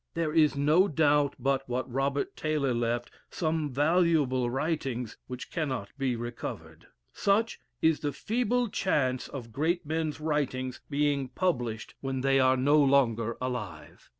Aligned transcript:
There 0.15 0.33
is 0.33 0.55
no 0.57 0.87
doubt 0.87 1.35
but 1.37 1.69
what 1.69 1.87
Robert 1.87 2.35
Taylor 2.35 2.73
left 2.73 3.11
some 3.29 3.71
valuable 3.71 4.49
writings 4.49 5.15
which 5.27 5.51
cannot 5.51 5.89
be 5.95 6.15
recovered. 6.15 6.87
Such 7.13 7.59
is 7.83 7.99
the 7.99 8.11
feeble 8.11 8.67
chance 8.69 9.27
of 9.27 9.53
great 9.53 9.85
men's 9.85 10.19
writings 10.19 10.81
being 10.89 11.27
published 11.27 11.93
when 12.01 12.21
they 12.21 12.39
are 12.39 12.57
no 12.57 12.79
longer 12.79 13.37
alive. 13.39 14.09